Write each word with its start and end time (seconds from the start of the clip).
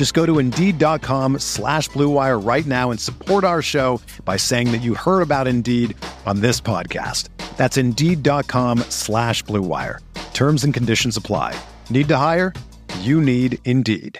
Just 0.00 0.14
go 0.14 0.24
to 0.24 0.38
Indeed.com 0.38 1.40
slash 1.40 1.90
BlueWire 1.90 2.42
right 2.42 2.64
now 2.64 2.90
and 2.90 2.98
support 2.98 3.44
our 3.44 3.60
show 3.60 4.00
by 4.24 4.38
saying 4.38 4.72
that 4.72 4.78
you 4.78 4.94
heard 4.94 5.20
about 5.20 5.46
Indeed 5.46 5.94
on 6.24 6.40
this 6.40 6.58
podcast. 6.58 7.28
That's 7.58 7.76
Indeed.com 7.76 8.78
slash 8.88 9.44
BlueWire. 9.44 9.98
Terms 10.32 10.64
and 10.64 10.72
conditions 10.72 11.18
apply. 11.18 11.54
Need 11.90 12.08
to 12.08 12.16
hire? 12.16 12.54
You 13.00 13.20
need 13.20 13.58
Indeed. 13.66 14.18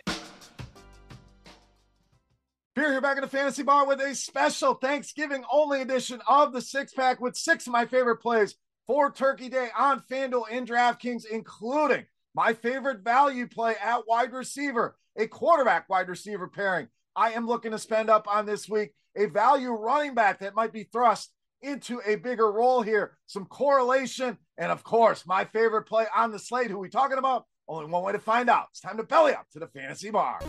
Here, 2.75 2.93
you're 2.93 3.01
back 3.01 3.17
in 3.17 3.23
the 3.23 3.27
fantasy 3.27 3.63
bar 3.63 3.87
with 3.87 4.03
a 4.03 4.15
special 4.15 4.75
Thanksgiving 4.75 5.45
only 5.51 5.81
edition 5.81 6.21
of 6.29 6.53
the 6.53 6.61
six 6.61 6.93
pack 6.93 7.23
with 7.23 7.37
six 7.37 7.67
of 7.67 7.73
my 7.73 7.87
favorite 7.87 8.19
plays 8.19 8.55
for 8.87 9.11
Turkey 9.11 9.49
Day 9.49 9.71
on 9.75 10.03
FanDuel 10.11 10.45
and 10.51 10.69
DraftKings, 10.69 11.25
including 11.25 12.05
my 12.35 12.53
favorite 12.53 13.01
value 13.01 13.47
play 13.47 13.75
at 13.83 14.07
wide 14.07 14.33
receiver, 14.33 14.97
a 15.17 15.27
quarterback 15.27 15.89
wide 15.89 16.09
receiver 16.09 16.49
pairing. 16.49 16.89
I 17.17 17.33
am 17.33 17.47
looking 17.47 17.73
to 17.73 17.79
spend 17.79 18.09
up 18.09 18.27
on 18.29 18.47
this 18.47 18.69
week 18.69 18.93
a 19.17 19.27
value 19.27 19.71
running 19.71 20.15
back 20.15 20.39
that 20.41 20.55
might 20.55 20.73
be 20.73 20.85
thrust 20.85 21.33
into 21.63 22.01
a 22.07 22.17
bigger 22.17 22.51
role 22.51 22.83
here, 22.83 23.19
some 23.27 23.45
correlation, 23.45 24.39
and 24.57 24.73
of 24.73 24.85
course, 24.85 25.27
my 25.27 25.45
favorite 25.45 25.83
play 25.83 26.07
on 26.15 26.31
the 26.33 26.39
slate. 26.39 26.71
Who 26.71 26.79
we 26.79 26.89
talking 26.89 27.19
about? 27.19 27.45
Only 27.69 27.87
one 27.87 28.03
way 28.03 28.13
to 28.13 28.19
find 28.19 28.49
out. 28.49 28.69
It's 28.71 28.81
time 28.81 28.97
to 28.97 29.03
belly 29.03 29.33
up 29.33 29.47
to 29.53 29.59
the 29.59 29.69
fantasy 29.69 30.11
bar. 30.11 30.41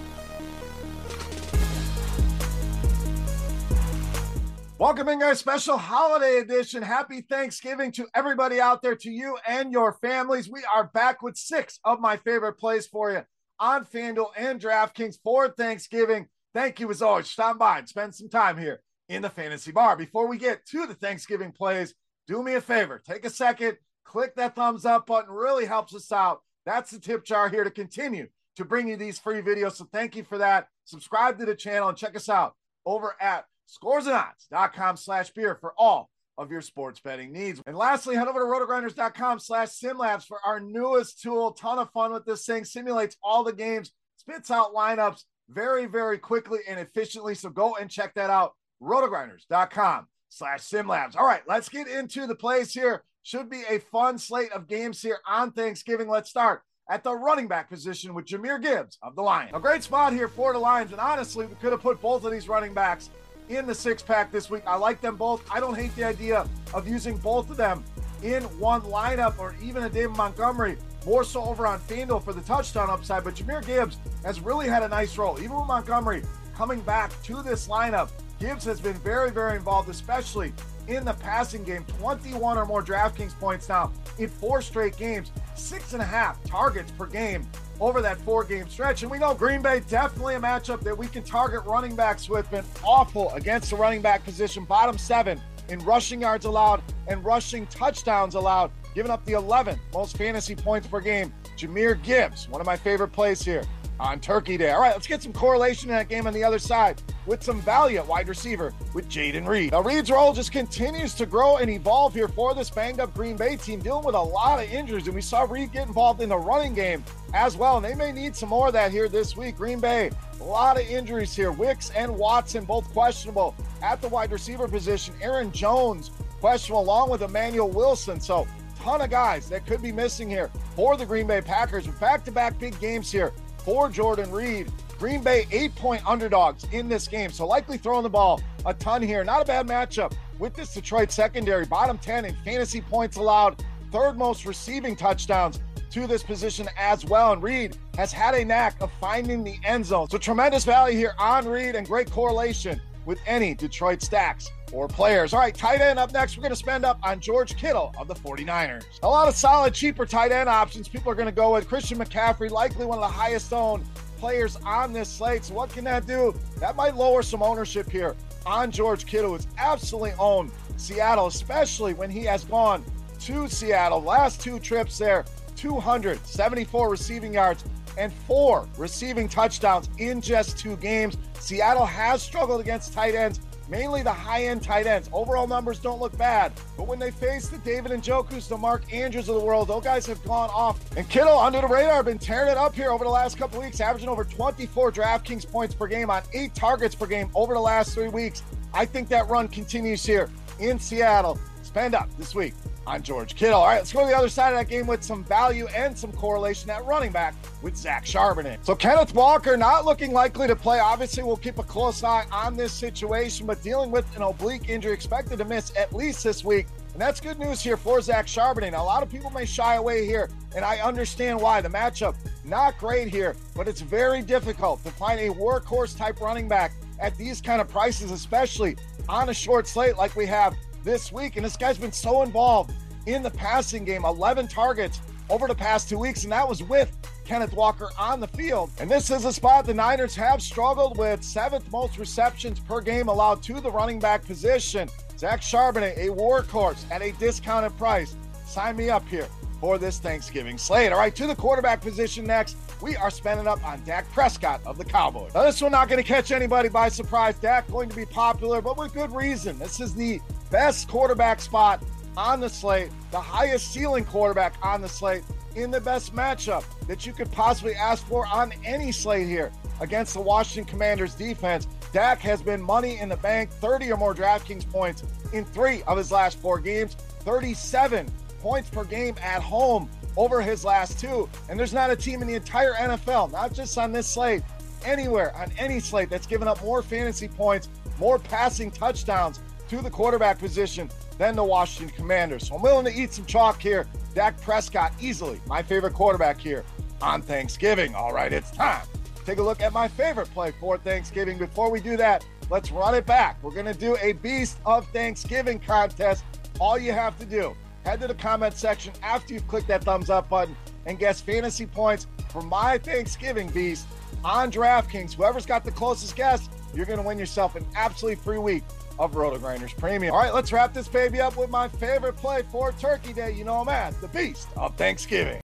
Welcome 4.81 5.09
in, 5.09 5.19
guys. 5.19 5.37
Special 5.37 5.77
holiday 5.77 6.39
edition. 6.39 6.81
Happy 6.81 7.21
Thanksgiving 7.21 7.91
to 7.91 8.07
everybody 8.15 8.59
out 8.59 8.81
there, 8.81 8.95
to 8.95 9.11
you 9.11 9.37
and 9.47 9.71
your 9.71 9.93
families. 9.93 10.49
We 10.49 10.63
are 10.73 10.85
back 10.85 11.21
with 11.21 11.37
six 11.37 11.79
of 11.85 11.99
my 11.99 12.17
favorite 12.17 12.57
plays 12.57 12.87
for 12.87 13.11
you 13.11 13.21
on 13.59 13.85
FanDuel 13.85 14.31
and 14.35 14.59
DraftKings 14.59 15.19
for 15.23 15.49
Thanksgiving. 15.49 16.29
Thank 16.55 16.79
you, 16.79 16.89
as 16.89 17.03
always. 17.03 17.29
Stop 17.29 17.59
by 17.59 17.77
and 17.77 17.87
spend 17.87 18.15
some 18.15 18.27
time 18.27 18.57
here 18.57 18.81
in 19.07 19.21
the 19.21 19.29
fantasy 19.29 19.71
bar. 19.71 19.95
Before 19.95 20.25
we 20.25 20.39
get 20.39 20.65
to 20.69 20.87
the 20.87 20.95
Thanksgiving 20.95 21.51
plays, 21.51 21.93
do 22.25 22.41
me 22.41 22.55
a 22.55 22.61
favor. 22.61 22.99
Take 23.07 23.23
a 23.23 23.29
second, 23.29 23.77
click 24.03 24.33
that 24.37 24.55
thumbs 24.55 24.83
up 24.83 25.05
button. 25.05 25.31
Really 25.31 25.67
helps 25.67 25.93
us 25.93 26.11
out. 26.11 26.41
That's 26.65 26.89
the 26.89 26.99
tip 26.99 27.23
jar 27.23 27.49
here 27.49 27.63
to 27.63 27.69
continue 27.69 28.29
to 28.55 28.65
bring 28.65 28.87
you 28.87 28.97
these 28.97 29.19
free 29.19 29.43
videos. 29.43 29.73
So 29.73 29.87
thank 29.93 30.15
you 30.15 30.23
for 30.23 30.39
that. 30.39 30.69
Subscribe 30.85 31.37
to 31.37 31.45
the 31.45 31.53
channel 31.53 31.89
and 31.89 31.97
check 31.99 32.15
us 32.15 32.29
out 32.29 32.55
over 32.83 33.15
at 33.21 33.45
scoresandodds.com 33.71 34.97
slash 34.97 35.29
beer 35.31 35.57
for 35.59 35.73
all 35.77 36.09
of 36.37 36.51
your 36.51 36.61
sports 36.61 36.99
betting 36.99 37.31
needs. 37.31 37.61
And 37.65 37.77
lastly, 37.77 38.15
head 38.15 38.27
over 38.27 38.39
to 38.39 38.45
rotogrinders.com 38.45 39.39
slash 39.39 39.69
simlabs 39.69 40.25
for 40.25 40.39
our 40.45 40.59
newest 40.59 41.21
tool. 41.21 41.51
Ton 41.51 41.79
of 41.79 41.91
fun 41.91 42.13
with 42.13 42.25
this 42.25 42.45
thing. 42.45 42.65
Simulates 42.65 43.17
all 43.23 43.43
the 43.43 43.53
games, 43.53 43.91
spits 44.17 44.49
out 44.49 44.73
lineups 44.73 45.23
very, 45.49 45.85
very 45.85 46.17
quickly 46.17 46.59
and 46.67 46.79
efficiently. 46.79 47.35
So 47.35 47.49
go 47.49 47.75
and 47.75 47.89
check 47.89 48.13
that 48.15 48.29
out. 48.29 48.53
rotogrinders.com 48.81 50.07
slash 50.29 50.61
simlabs. 50.61 51.15
All 51.15 51.25
right, 51.25 51.43
let's 51.47 51.69
get 51.69 51.87
into 51.87 52.25
the 52.25 52.35
plays 52.35 52.73
here. 52.73 53.03
Should 53.23 53.49
be 53.49 53.63
a 53.69 53.79
fun 53.79 54.17
slate 54.17 54.51
of 54.51 54.67
games 54.67 55.01
here 55.01 55.19
on 55.27 55.51
Thanksgiving. 55.51 56.07
Let's 56.09 56.29
start 56.29 56.63
at 56.89 57.03
the 57.03 57.15
running 57.15 57.47
back 57.47 57.69
position 57.69 58.15
with 58.15 58.25
Jahmyr 58.25 58.59
Gibbs 58.61 58.97
of 59.03 59.15
the 59.15 59.21
Lions. 59.21 59.51
A 59.53 59.59
great 59.59 59.83
spot 59.83 60.13
here 60.13 60.27
for 60.27 60.53
the 60.53 60.59
Lions. 60.59 60.91
And 60.91 60.99
honestly, 60.99 61.45
we 61.45 61.55
could 61.55 61.71
have 61.71 61.81
put 61.81 62.01
both 62.01 62.25
of 62.25 62.31
these 62.31 62.49
running 62.49 62.73
backs 62.73 63.11
in 63.49 63.65
the 63.65 63.75
six 63.75 64.01
pack 64.01 64.31
this 64.31 64.49
week. 64.49 64.63
I 64.65 64.75
like 64.75 65.01
them 65.01 65.15
both. 65.15 65.43
I 65.51 65.59
don't 65.59 65.75
hate 65.75 65.95
the 65.95 66.03
idea 66.03 66.47
of 66.73 66.87
using 66.87 67.17
both 67.17 67.49
of 67.49 67.57
them 67.57 67.83
in 68.23 68.43
one 68.59 68.81
lineup 68.81 69.39
or 69.39 69.55
even 69.61 69.83
a 69.83 69.89
David 69.89 70.15
Montgomery, 70.15 70.77
more 71.05 71.23
so 71.23 71.43
over 71.43 71.65
on 71.65 71.79
FanDuel 71.79 72.23
for 72.23 72.33
the 72.33 72.41
touchdown 72.41 72.89
upside. 72.89 73.23
But 73.23 73.35
Jahmyr 73.35 73.65
Gibbs 73.65 73.97
has 74.23 74.39
really 74.39 74.67
had 74.67 74.83
a 74.83 74.87
nice 74.87 75.17
role. 75.17 75.39
Even 75.39 75.57
with 75.57 75.67
Montgomery 75.67 76.23
coming 76.55 76.81
back 76.81 77.11
to 77.23 77.41
this 77.41 77.67
lineup, 77.67 78.09
Gibbs 78.39 78.65
has 78.65 78.79
been 78.79 78.95
very, 78.95 79.31
very 79.31 79.55
involved, 79.55 79.89
especially 79.89 80.53
in 80.87 81.05
the 81.05 81.13
passing 81.13 81.63
game. 81.63 81.85
21 81.99 82.57
or 82.57 82.65
more 82.65 82.83
DraftKings 82.83 83.37
points 83.39 83.69
now 83.69 83.91
in 84.17 84.29
four 84.29 84.61
straight 84.61 84.97
games, 84.97 85.31
six 85.55 85.93
and 85.93 86.01
a 86.01 86.05
half 86.05 86.43
targets 86.43 86.91
per 86.91 87.05
game 87.05 87.47
over 87.81 88.01
that 88.01 88.17
four 88.21 88.45
game 88.45 88.69
stretch. 88.69 89.01
And 89.01 89.11
we 89.11 89.17
know 89.17 89.33
Green 89.33 89.61
Bay 89.61 89.81
definitely 89.89 90.35
a 90.35 90.39
matchup 90.39 90.81
that 90.81 90.97
we 90.97 91.07
can 91.07 91.23
target 91.23 91.65
running 91.65 91.95
backs 91.95 92.29
with. 92.29 92.49
Been 92.51 92.63
awful 92.83 93.31
against 93.31 93.71
the 93.71 93.75
running 93.75 94.01
back 94.01 94.23
position, 94.23 94.63
bottom 94.63 94.97
seven 94.97 95.41
in 95.67 95.79
rushing 95.79 96.21
yards 96.21 96.45
allowed 96.45 96.81
and 97.07 97.23
rushing 97.25 97.65
touchdowns 97.67 98.35
allowed, 98.35 98.71
giving 98.93 99.11
up 99.11 99.25
the 99.25 99.33
11th 99.33 99.79
most 99.93 100.17
fantasy 100.17 100.55
points 100.55 100.87
per 100.87 100.99
game. 100.99 101.33
Jahmyr 101.57 102.01
Gibbs, 102.03 102.47
one 102.49 102.61
of 102.61 102.67
my 102.67 102.75
favorite 102.75 103.09
plays 103.09 103.41
here 103.41 103.63
on 103.99 104.19
Turkey 104.19 104.57
Day. 104.57 104.71
All 104.71 104.81
right, 104.81 104.93
let's 104.93 105.07
get 105.07 105.21
some 105.21 105.31
correlation 105.31 105.89
in 105.89 105.95
that 105.95 106.09
game 106.09 106.25
on 106.25 106.33
the 106.33 106.43
other 106.43 106.59
side 106.59 107.01
with 107.27 107.43
some 107.43 107.61
value 107.61 107.97
at 107.97 108.07
wide 108.07 108.27
receiver 108.27 108.73
with 108.95 109.07
Jayden 109.07 109.47
Reed. 109.47 109.71
Now, 109.71 109.81
Reed's 109.81 110.09
role 110.09 110.33
just 110.33 110.51
continues 110.51 111.13
to 111.15 111.27
grow 111.27 111.57
and 111.57 111.69
evolve 111.69 112.15
here 112.15 112.27
for 112.27 112.55
this 112.55 112.69
banged 112.69 112.99
up 112.99 113.13
Green 113.13 113.37
Bay 113.37 113.55
team, 113.55 113.79
dealing 113.79 114.03
with 114.03 114.15
a 114.15 114.21
lot 114.21 114.61
of 114.61 114.69
injuries. 114.71 115.05
And 115.05 115.15
we 115.15 115.21
saw 115.21 115.43
Reed 115.43 115.71
get 115.71 115.87
involved 115.87 116.21
in 116.21 116.29
the 116.29 116.37
running 116.37 116.73
game 116.73 117.03
as 117.33 117.55
well. 117.55 117.77
And 117.77 117.85
they 117.85 117.95
may 117.95 118.11
need 118.11 118.35
some 118.35 118.49
more 118.49 118.67
of 118.67 118.73
that 118.73 118.91
here 118.91 119.07
this 119.07 119.35
week. 119.35 119.57
Green 119.57 119.79
Bay, 119.79 120.11
a 120.39 120.43
lot 120.43 120.79
of 120.79 120.87
injuries 120.87 121.35
here. 121.35 121.51
Wicks 121.51 121.89
and 121.91 122.15
Watson 122.15 122.65
both 122.65 122.91
questionable 122.93 123.55
at 123.81 124.01
the 124.01 124.07
wide 124.07 124.31
receiver 124.31 124.67
position. 124.67 125.13
Aaron 125.21 125.51
Jones 125.51 126.11
questionable 126.39 126.81
along 126.81 127.09
with 127.09 127.21
Emanuel 127.21 127.69
Wilson. 127.69 128.19
So, 128.19 128.47
ton 128.75 129.01
of 129.01 129.09
guys 129.09 129.47
that 129.49 129.65
could 129.65 129.81
be 129.81 129.91
missing 129.91 130.29
here 130.29 130.49
for 130.75 130.97
the 130.97 131.05
Green 131.05 131.27
Bay 131.27 131.41
Packers. 131.41 131.87
Back 131.87 132.25
to 132.25 132.31
back 132.31 132.57
big 132.59 132.79
games 132.79 133.11
here 133.11 133.31
for 133.59 133.89
Jordan 133.89 134.31
Reed. 134.31 134.71
Green 134.97 135.23
Bay 135.23 135.47
eight 135.51 135.75
point 135.75 136.01
underdogs 136.07 136.65
in 136.71 136.87
this 136.87 137.07
game, 137.07 137.31
so 137.31 137.47
likely 137.47 137.77
throwing 137.77 138.03
the 138.03 138.09
ball 138.09 138.41
a 138.65 138.73
ton 138.73 139.01
here. 139.01 139.23
Not 139.23 139.41
a 139.41 139.45
bad 139.45 139.67
matchup 139.67 140.13
with 140.37 140.53
this 140.55 140.73
Detroit 140.73 141.11
secondary, 141.11 141.65
bottom 141.65 141.97
10 141.97 142.25
in 142.25 142.35
fantasy 142.43 142.81
points 142.81 143.17
allowed, 143.17 143.63
third 143.91 144.17
most 144.17 144.45
receiving 144.45 144.95
touchdowns 144.95 145.59
to 145.91 146.07
this 146.07 146.23
position 146.23 146.67
as 146.77 147.05
well. 147.05 147.33
And 147.33 147.43
Reed 147.43 147.77
has 147.97 148.11
had 148.11 148.33
a 148.35 148.43
knack 148.43 148.75
of 148.81 148.91
finding 148.99 149.43
the 149.43 149.59
end 149.63 149.85
zone. 149.85 150.09
So 150.09 150.17
tremendous 150.17 150.65
value 150.65 150.97
here 150.97 151.13
on 151.19 151.47
Reed 151.47 151.75
and 151.75 151.87
great 151.87 152.09
correlation 152.09 152.81
with 153.05 153.19
any 153.25 153.53
Detroit 153.53 154.01
stacks 154.01 154.49
or 154.71 154.87
players. 154.87 155.33
All 155.33 155.39
right, 155.39 155.53
tight 155.53 155.81
end 155.81 155.99
up 155.99 156.13
next. 156.13 156.37
We're 156.37 156.43
going 156.43 156.51
to 156.51 156.55
spend 156.55 156.85
up 156.85 156.99
on 157.03 157.19
George 157.19 157.55
Kittle 157.57 157.93
of 157.97 158.07
the 158.07 158.15
49ers. 158.15 158.83
A 159.03 159.07
lot 159.07 159.27
of 159.27 159.35
solid, 159.35 159.73
cheaper 159.73 160.05
tight 160.05 160.31
end 160.31 160.49
options. 160.49 160.87
People 160.87 161.11
are 161.11 161.15
going 161.15 161.27
to 161.27 161.31
go 161.31 161.53
with 161.53 161.67
Christian 161.67 161.97
McCaffrey, 161.97 162.49
likely 162.49 162.85
one 162.85 162.97
of 162.97 163.03
the 163.03 163.13
highest 163.13 163.51
owned 163.53 163.85
players 164.17 164.55
on 164.65 164.93
this 164.93 165.09
slate. 165.09 165.43
So, 165.45 165.55
what 165.55 165.71
can 165.71 165.83
that 165.85 166.05
do? 166.05 166.33
That 166.57 166.75
might 166.75 166.95
lower 166.95 167.23
some 167.23 167.41
ownership 167.41 167.89
here 167.89 168.15
on 168.45 168.71
George 168.71 169.05
Kittle, 169.05 169.31
who's 169.31 169.47
absolutely 169.57 170.13
owned 170.17 170.51
Seattle, 170.77 171.27
especially 171.27 171.93
when 171.93 172.09
he 172.09 172.23
has 172.25 172.43
gone 172.45 172.83
to 173.21 173.47
Seattle. 173.47 174.01
Last 174.01 174.41
two 174.41 174.59
trips 174.59 174.97
there, 174.97 175.25
274 175.61 176.89
receiving 176.89 177.33
yards 177.33 177.63
and 177.97 178.11
four 178.11 178.67
receiving 178.77 179.29
touchdowns 179.29 179.89
in 179.99 180.19
just 180.19 180.57
two 180.57 180.75
games. 180.77 181.17
Seattle 181.39 181.85
has 181.85 182.23
struggled 182.23 182.61
against 182.61 182.93
tight 182.93 183.13
ends 183.13 183.39
mainly 183.71 184.03
the 184.03 184.11
high 184.11 184.43
end 184.43 184.61
tight 184.61 184.85
ends. 184.85 185.09
Overall 185.13 185.47
numbers 185.47 185.79
don't 185.79 185.99
look 185.99 186.15
bad, 186.17 186.51
but 186.77 186.87
when 186.87 186.99
they 186.99 187.09
face 187.09 187.47
the 187.47 187.57
David 187.59 187.91
Njoku's, 187.91 188.47
the 188.47 188.57
Mark 188.57 188.91
Andrews 188.93 189.29
of 189.29 189.35
the 189.35 189.41
world, 189.41 189.69
those 189.69 189.83
guys 189.83 190.05
have 190.07 190.21
gone 190.25 190.49
off. 190.49 190.79
And 190.97 191.07
Kittle, 191.09 191.39
under 191.39 191.61
the 191.61 191.67
radar, 191.67 192.03
been 192.03 192.19
tearing 192.19 192.51
it 192.51 192.57
up 192.57 192.75
here 192.75 192.91
over 192.91 193.05
the 193.05 193.09
last 193.09 193.37
couple 193.37 193.61
weeks, 193.61 193.79
averaging 193.79 194.09
over 194.09 194.25
24 194.25 194.91
DraftKings 194.91 195.49
points 195.49 195.73
per 195.73 195.87
game 195.87 196.09
on 196.09 196.21
eight 196.33 196.53
targets 196.53 196.93
per 196.93 197.05
game 197.05 197.31
over 197.33 197.53
the 197.53 197.61
last 197.61 197.93
three 197.93 198.09
weeks. 198.09 198.43
I 198.73 198.85
think 198.85 199.07
that 199.09 199.29
run 199.29 199.47
continues 199.47 200.05
here 200.05 200.29
in 200.59 200.77
Seattle. 200.77 201.39
Spend 201.63 201.95
up 201.95 202.09
this 202.17 202.35
week 202.35 202.53
on 202.87 203.03
George 203.03 203.35
Kittle. 203.35 203.59
All 203.59 203.67
right, 203.67 203.77
let's 203.77 203.93
go 203.93 204.01
to 204.01 204.07
the 204.07 204.17
other 204.17 204.29
side 204.29 204.53
of 204.53 204.59
that 204.59 204.67
game 204.67 204.87
with 204.87 205.03
some 205.03 205.23
value 205.23 205.67
and 205.67 205.97
some 205.97 206.11
correlation 206.11 206.69
at 206.69 206.83
running 206.85 207.11
back 207.11 207.35
with 207.61 207.75
Zach 207.75 208.05
Charbonnet. 208.05 208.65
So 208.65 208.75
Kenneth 208.75 209.13
Walker 209.13 209.55
not 209.55 209.85
looking 209.85 210.13
likely 210.13 210.47
to 210.47 210.55
play. 210.55 210.79
Obviously, 210.79 211.23
we'll 211.23 211.37
keep 211.37 211.59
a 211.59 211.63
close 211.63 212.03
eye 212.03 212.25
on 212.31 212.57
this 212.57 212.73
situation, 212.73 213.45
but 213.45 213.61
dealing 213.61 213.91
with 213.91 214.15
an 214.15 214.23
oblique 214.23 214.69
injury, 214.69 214.93
expected 214.93 215.37
to 215.37 215.45
miss 215.45 215.71
at 215.77 215.93
least 215.93 216.23
this 216.23 216.43
week. 216.43 216.67
And 216.93 217.01
that's 217.01 217.21
good 217.21 217.39
news 217.39 217.61
here 217.61 217.77
for 217.77 218.01
Zach 218.01 218.25
Charbonnet. 218.25 218.71
Now, 218.71 218.83
a 218.83 218.85
lot 218.85 219.03
of 219.03 219.09
people 219.09 219.29
may 219.29 219.45
shy 219.45 219.75
away 219.75 220.05
here, 220.05 220.29
and 220.55 220.65
I 220.65 220.79
understand 220.79 221.39
why. 221.39 221.61
The 221.61 221.69
matchup, 221.69 222.15
not 222.43 222.77
great 222.77 223.07
here, 223.07 223.35
but 223.55 223.67
it's 223.67 223.81
very 223.81 224.21
difficult 224.21 224.83
to 224.83 224.91
find 224.91 225.19
a 225.19 225.29
workhorse 225.29 225.97
type 225.97 226.19
running 226.19 226.47
back 226.47 226.73
at 226.99 227.17
these 227.17 227.39
kind 227.41 227.61
of 227.61 227.69
prices, 227.69 228.11
especially 228.11 228.75
on 229.07 229.29
a 229.29 229.33
short 229.33 229.67
slate 229.67 229.97
like 229.97 230.15
we 230.15 230.25
have 230.25 230.55
this 230.83 231.11
week. 231.11 231.35
And 231.35 231.45
this 231.45 231.57
guy's 231.57 231.77
been 231.77 231.91
so 231.91 232.23
involved 232.23 232.73
in 233.05 233.23
the 233.23 233.31
passing 233.31 233.83
game 233.83 234.05
11 234.05 234.47
targets 234.47 235.01
over 235.29 235.47
the 235.47 235.55
past 235.55 235.87
two 235.89 235.97
weeks, 235.97 236.23
and 236.23 236.31
that 236.31 236.47
was 236.47 236.61
with 236.61 236.95
Kenneth 237.23 237.53
Walker 237.53 237.89
on 237.97 238.19
the 238.19 238.27
field. 238.27 238.69
And 238.79 238.91
this 238.91 239.09
is 239.09 239.23
a 239.23 239.31
spot 239.31 239.65
the 239.65 239.73
Niners 239.73 240.15
have 240.15 240.41
struggled 240.41 240.97
with 240.97 241.23
seventh 241.23 241.71
most 241.71 241.97
receptions 241.97 242.59
per 242.59 242.81
game 242.81 243.07
allowed 243.07 243.41
to 243.43 243.61
the 243.61 243.71
running 243.71 243.99
back 243.99 244.25
position. 244.25 244.89
Zach 245.17 245.41
Charbonnet, 245.41 245.97
a 245.97 246.07
workhorse 246.07 246.83
at 246.91 247.01
a 247.01 247.13
discounted 247.13 247.77
price. 247.77 248.15
Sign 248.45 248.75
me 248.75 248.89
up 248.89 249.07
here 249.07 249.27
for 249.61 249.77
this 249.77 249.99
Thanksgiving 249.99 250.57
slate. 250.57 250.91
All 250.91 250.97
right, 250.97 251.15
to 251.15 251.27
the 251.27 251.35
quarterback 251.35 251.79
position 251.79 252.25
next. 252.25 252.57
We 252.81 252.95
are 252.95 253.11
spending 253.11 253.47
up 253.47 253.63
on 253.63 253.83
Dak 253.83 254.11
Prescott 254.11 254.59
of 254.65 254.77
the 254.77 254.85
Cowboys. 254.85 255.35
Now, 255.35 255.43
this 255.43 255.61
one 255.61 255.71
not 255.71 255.87
going 255.87 256.01
to 256.01 256.07
catch 256.07 256.31
anybody 256.31 256.67
by 256.67 256.89
surprise. 256.89 257.37
Dak 257.37 257.69
going 257.69 257.89
to 257.89 257.95
be 257.95 258.05
popular, 258.05 258.59
but 258.59 258.75
with 258.75 258.93
good 258.93 259.11
reason. 259.11 259.59
This 259.59 259.79
is 259.79 259.93
the 259.93 260.19
best 260.49 260.87
quarterback 260.87 261.41
spot 261.41 261.83
on 262.17 262.39
the 262.39 262.49
slate, 262.49 262.89
the 263.11 263.21
highest 263.21 263.71
ceiling 263.71 264.03
quarterback 264.03 264.55
on 264.63 264.81
the 264.81 264.89
slate, 264.89 265.23
in 265.55 265.69
the 265.69 265.81
best 265.81 266.15
matchup 266.15 266.63
that 266.87 267.05
you 267.05 267.13
could 267.13 267.31
possibly 267.31 267.75
ask 267.75 268.05
for 268.07 268.25
on 268.27 268.51
any 268.65 268.91
slate 268.91 269.27
here 269.27 269.51
against 269.79 270.13
the 270.13 270.21
Washington 270.21 270.69
Commanders 270.69 271.13
defense. 271.13 271.67
Dak 271.93 272.19
has 272.19 272.41
been 272.41 272.61
money 272.61 272.99
in 272.99 273.09
the 273.09 273.17
bank, 273.17 273.51
30 273.51 273.91
or 273.91 273.97
more 273.97 274.15
DraftKings 274.15 274.69
points 274.69 275.03
in 275.33 275.45
three 275.45 275.83
of 275.83 275.97
his 275.97 276.11
last 276.11 276.39
four 276.39 276.59
games, 276.59 276.95
37 277.19 278.09
points 278.41 278.69
per 278.69 278.83
game 278.83 279.15
at 279.21 279.41
home 279.41 279.89
over 280.17 280.41
his 280.41 280.65
last 280.65 280.99
two. 280.99 281.29
And 281.49 281.59
there's 281.59 281.73
not 281.73 281.89
a 281.89 281.95
team 281.95 282.21
in 282.21 282.27
the 282.27 282.35
entire 282.35 282.73
NFL, 282.73 283.31
not 283.31 283.53
just 283.53 283.77
on 283.77 283.91
this 283.91 284.07
slate, 284.07 284.43
anywhere 284.85 285.35
on 285.35 285.51
any 285.57 285.79
slate 285.79 286.09
that's 286.09 286.27
given 286.27 286.47
up 286.47 286.61
more 286.63 286.81
fantasy 286.81 287.27
points, 287.27 287.69
more 287.99 288.19
passing 288.19 288.71
touchdowns 288.71 289.39
to 289.69 289.81
the 289.81 289.89
quarterback 289.89 290.39
position 290.39 290.89
than 291.17 291.35
the 291.35 291.43
Washington 291.43 291.95
Commanders. 291.95 292.47
So 292.47 292.55
I'm 292.55 292.61
willing 292.61 292.85
to 292.85 292.93
eat 292.93 293.13
some 293.13 293.25
chalk 293.25 293.61
here. 293.61 293.87
Dak 294.13 294.39
Prescott, 294.41 294.91
easily 294.99 295.39
my 295.45 295.61
favorite 295.61 295.93
quarterback 295.93 296.39
here 296.39 296.65
on 297.01 297.21
Thanksgiving. 297.21 297.95
All 297.95 298.11
right, 298.11 298.33
it's 298.33 298.51
time. 298.51 298.85
Take 299.25 299.37
a 299.37 299.43
look 299.43 299.61
at 299.61 299.71
my 299.71 299.87
favorite 299.87 300.29
play 300.33 300.51
for 300.59 300.77
Thanksgiving. 300.77 301.37
Before 301.37 301.69
we 301.69 301.79
do 301.79 301.95
that, 301.97 302.25
let's 302.49 302.71
run 302.71 302.95
it 302.95 303.05
back. 303.05 303.41
We're 303.43 303.51
going 303.51 303.67
to 303.67 303.73
do 303.73 303.95
a 304.01 304.13
Beast 304.13 304.57
of 304.65 304.87
Thanksgiving 304.87 305.59
contest. 305.59 306.23
All 306.59 306.77
you 306.77 306.91
have 306.91 307.17
to 307.19 307.25
do, 307.25 307.55
head 307.83 307.99
to 308.01 308.07
the 308.07 308.15
comment 308.15 308.55
section 308.55 308.93
after 309.03 309.33
you've 309.33 309.47
clicked 309.47 309.67
that 309.67 309.83
thumbs 309.83 310.09
up 310.09 310.29
button 310.29 310.55
and 310.85 310.99
guess 310.99 311.21
fantasy 311.21 311.65
points 311.65 312.07
for 312.29 312.41
my 312.41 312.77
Thanksgiving 312.77 313.49
Beast 313.49 313.87
on 314.23 314.51
DraftKings. 314.51 315.13
Whoever's 315.13 315.45
got 315.45 315.63
the 315.63 315.71
closest 315.71 316.15
guess, 316.15 316.49
you're 316.73 316.85
going 316.85 316.99
to 316.99 317.05
win 317.05 317.19
yourself 317.19 317.55
an 317.55 317.65
absolutely 317.75 318.21
free 318.23 318.37
week 318.37 318.63
of 318.99 319.13
RotoGrinders 319.13 319.77
Premium. 319.77 320.13
All 320.13 320.21
right, 320.21 320.33
let's 320.33 320.51
wrap 320.51 320.73
this 320.73 320.87
baby 320.87 321.19
up 321.19 321.37
with 321.37 321.49
my 321.49 321.67
favorite 321.67 322.17
play 322.17 322.43
for 322.51 322.71
Turkey 322.73 323.13
Day. 323.13 323.31
You 323.31 323.43
know 323.43 323.55
I'm 323.55 323.69
at 323.69 323.99
the 323.99 324.07
Beast 324.07 324.47
of 324.55 324.75
Thanksgiving. 324.75 325.41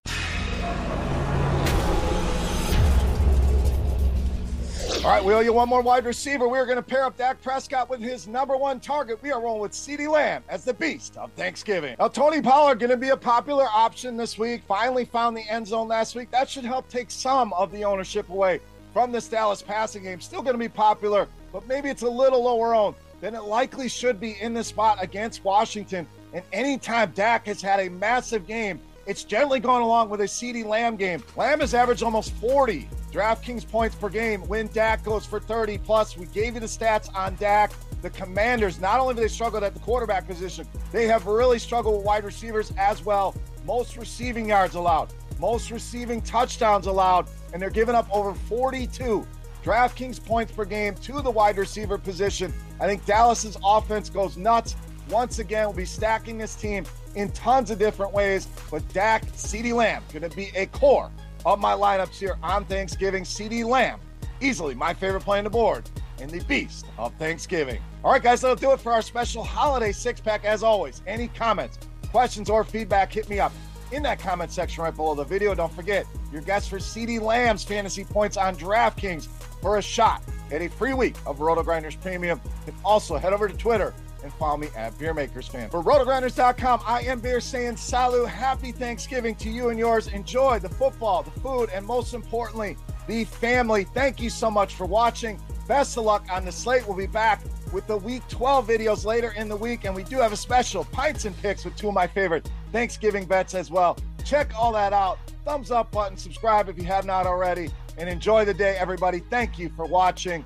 All 5.08 5.14
right, 5.14 5.24
we 5.24 5.34
owe 5.34 5.40
you 5.40 5.54
one 5.54 5.70
more 5.70 5.82
wide 5.82 6.04
receiver. 6.04 6.50
We 6.50 6.60
are 6.60 6.66
going 6.66 6.76
to 6.76 6.82
pair 6.82 7.06
up 7.06 7.16
Dak 7.16 7.42
Prescott 7.42 7.90
with 7.90 8.02
his 8.02 8.28
number 8.28 8.58
one 8.58 8.82
target. 8.82 9.24
We 9.24 9.32
are 9.32 9.42
rolling 9.42 9.62
with 9.62 9.72
CeeDee 9.72 10.12
Lamb 10.12 10.44
as 10.50 10.66
the 10.66 10.74
beast 10.74 11.16
of 11.16 11.32
Thanksgiving. 11.32 11.96
Now, 11.98 12.10
Tony 12.10 12.42
Pollard 12.42 12.78
going 12.78 12.90
to 12.90 12.98
be 12.98 13.08
a 13.08 13.16
popular 13.16 13.68
option 13.74 14.18
this 14.18 14.38
week. 14.38 14.64
Finally 14.68 15.06
found 15.06 15.38
the 15.38 15.50
end 15.50 15.66
zone 15.66 15.88
last 15.88 16.14
week. 16.14 16.30
That 16.32 16.50
should 16.50 16.66
help 16.66 16.90
take 16.90 17.10
some 17.10 17.54
of 17.54 17.72
the 17.72 17.86
ownership 17.86 18.28
away 18.28 18.60
from 18.92 19.14
this 19.14 19.30
Dallas 19.30 19.62
passing 19.62 20.04
game. 20.04 20.20
Still 20.20 20.42
going 20.42 20.56
to 20.56 20.60
be 20.60 20.68
popular, 20.68 21.30
but 21.54 21.66
maybe 21.68 21.88
it's 21.88 22.02
a 22.02 22.10
little 22.10 22.44
lower 22.44 22.76
owned 22.76 22.98
than 23.22 23.34
it 23.34 23.44
likely 23.44 23.88
should 23.88 24.20
be 24.20 24.38
in 24.42 24.54
this 24.54 24.68
spot 24.68 24.98
against 25.02 25.42
Washington. 25.46 26.06
And 26.34 26.44
anytime 26.52 27.12
Dak 27.12 27.46
has 27.48 27.62
had 27.62 27.80
a 27.80 27.90
massive 27.92 28.46
game, 28.46 28.82
it's 29.06 29.24
generally 29.24 29.62
gone 29.62 29.82
along 29.82 30.10
with 30.10 30.20
a 30.20 30.26
CeeDee 30.26 30.66
Lamb 30.66 30.98
game. 30.98 31.24
Lamb 31.38 31.62
has 31.62 31.74
averaged 31.74 32.04
almost 32.04 32.34
40 32.34 32.90
DraftKings 33.12 33.70
points 33.70 33.96
per 33.96 34.10
game 34.10 34.42
when 34.48 34.68
Dak 34.68 35.04
goes 35.04 35.26
for 35.26 35.40
30 35.40 35.78
plus. 35.80 36.18
We 36.18 36.26
gave 36.28 36.56
you 36.56 36.60
the 36.60 36.68
stats 36.68 37.14
on 37.16 37.36
Dak. 37.36 37.72
The 38.02 38.10
Commanders, 38.12 38.80
not 38.80 39.00
only 39.00 39.16
have 39.16 39.22
they 39.22 39.28
struggled 39.28 39.64
at 39.64 39.74
the 39.74 39.80
quarterback 39.80 40.28
position, 40.28 40.68
they 40.92 41.08
have 41.08 41.26
really 41.26 41.58
struggled 41.58 41.98
with 41.98 42.06
wide 42.06 42.24
receivers 42.24 42.72
as 42.78 43.04
well. 43.04 43.36
Most 43.66 43.98
receiving 43.98 44.50
yards 44.50 44.76
allowed, 44.76 45.14
most 45.40 45.72
receiving 45.72 46.22
touchdowns 46.22 46.86
allowed, 46.86 47.28
and 47.54 47.62
they're 47.62 47.70
giving 47.70 47.96
up 47.96 48.08
over 48.16 48.34
42 48.34 49.26
DraftKings 49.64 50.24
points 50.24 50.52
per 50.52 50.64
game 50.64 50.94
to 50.96 51.22
the 51.22 51.32
wide 51.32 51.58
receiver 51.58 51.98
position. 51.98 52.54
I 52.80 52.86
think 52.86 53.06
Dallas's 53.06 53.58
offense 53.66 54.10
goes 54.10 54.38
nuts. 54.38 54.76
Once 55.10 55.40
again, 55.40 55.68
we'll 55.68 55.76
be 55.76 55.86
stacking 55.86 56.38
this 56.38 56.56
team 56.56 56.86
in 57.16 57.32
tons 57.32 57.72
of 57.72 57.80
different 57.80 58.14
ways, 58.14 58.48
but 58.70 58.88
Dak, 58.94 59.26
CeeDee 59.32 59.74
Lamb, 59.74 60.04
going 60.14 60.30
to 60.30 60.36
be 60.36 60.52
a 60.56 60.68
core 60.68 61.10
of 61.48 61.60
my 61.60 61.72
lineups 61.72 62.20
here 62.20 62.38
on 62.44 62.66
Thanksgiving. 62.66 63.24
CeeDee 63.24 63.66
Lamb, 63.66 64.02
easily 64.42 64.76
my 64.76 64.94
favorite 64.94 65.22
play 65.22 65.38
on 65.38 65.46
the 65.46 65.50
board 65.50 65.90
in 66.20 66.28
the 66.28 66.42
beast 66.42 66.86
of 66.98 67.14
Thanksgiving. 67.16 67.82
All 68.04 68.12
right, 68.12 68.22
guys, 68.22 68.42
that'll 68.42 68.58
do 68.58 68.74
it 68.74 68.82
for 68.82 68.92
our 68.92 69.02
special 69.02 69.46
holiday 69.46 69.94
six 69.94 70.20
pack. 70.20 70.44
As 70.44 70.62
always, 70.62 71.02
any 71.08 71.30
comments, 71.30 71.80
questions, 72.12 72.50
or 72.50 72.66
feedback, 72.66 73.14
hit 73.14 73.30
me 73.30 73.40
up 73.40 73.54
in 73.94 74.04
that 74.04 74.20
comment 74.20 74.52
section 74.52 74.84
right 74.84 74.94
below 74.94 75.16
the 75.16 75.24
video. 75.24 75.56
Don't 75.56 75.72
forget 75.72 76.06
your 76.34 76.42
guess 76.42 76.68
for 76.68 76.80
CeeDee 76.80 77.22
Lamb's 77.22 77.64
fantasy 77.64 78.04
points 78.04 78.36
on 78.36 78.54
DraftKings 78.58 79.28
for 79.62 79.78
a 79.78 79.82
shot 79.82 80.22
at 80.52 80.62
a 80.62 80.68
free 80.68 80.94
week 80.94 81.16
of 81.26 81.38
RotoGrinders 81.38 82.00
Premium. 82.02 82.42
And 82.66 82.76
also 82.84 83.16
head 83.16 83.32
over 83.32 83.48
to 83.48 83.56
Twitter 83.56 83.94
and 84.28 84.34
follow 84.36 84.58
me 84.58 84.68
at 84.76 84.94
BeerMakersFan. 84.98 85.72
For 85.72 85.82
RotoGrinders.com, 85.82 86.82
I 86.86 87.02
am 87.04 87.20
Beer 87.22 87.40
saying 87.40 87.78
salut, 87.78 88.28
happy 88.28 88.74
Thanksgiving 88.74 89.36
to 89.36 89.50
you 89.50 89.70
and 89.70 89.80
yours. 89.80 90.08
Enjoy 90.08 90.60
the 90.60 90.70
football, 90.70 91.24
the 91.24 91.32
food, 91.40 91.70
and 91.74 91.86
most 91.86 92.14
importantly, 92.14 92.76
the 93.08 93.24
family. 93.24 93.86
Thank 93.86 94.22
you 94.22 94.30
so 94.30 94.52
much 94.52 94.76
for 94.76 94.86
watching. 94.86 95.40
Best 95.68 95.98
of 95.98 96.04
luck 96.04 96.26
on 96.30 96.44
the 96.44 96.52
slate. 96.52 96.86
We'll 96.86 96.98
be 96.98 97.08
back 97.08 97.42
with 97.72 97.88
the 97.88 97.98
week 97.98 98.22
12 98.28 98.68
videos 98.68 99.06
later 99.06 99.34
in 99.38 99.48
the 99.48 99.56
week, 99.56 99.86
and 99.86 99.96
we 99.96 100.04
do 100.04 100.18
have 100.18 100.34
a 100.34 100.38
special 100.38 100.84
pints 100.86 101.24
and 101.24 101.36
picks 101.42 101.64
with 101.64 101.76
two 101.78 101.88
of 101.88 101.94
my 101.94 102.08
favorite 102.08 102.50
Thanksgiving 102.74 103.26
bets 103.26 103.56
as 103.56 103.72
well. 103.72 103.98
Check 104.26 104.52
all 104.60 104.74
that 104.74 104.92
out. 104.92 105.20
Thumbs 105.46 105.72
up 105.72 105.90
button, 105.92 106.18
subscribe 106.18 106.68
if 106.68 106.78
you 106.78 106.84
have 106.84 107.06
not 107.06 107.26
already, 107.26 107.70
and 107.98 108.10
enjoy 108.10 108.44
the 108.44 108.54
day, 108.54 108.76
everybody. 108.78 109.20
Thank 109.20 109.58
you 109.58 109.70
for 109.70 109.86
watching. 109.86 110.46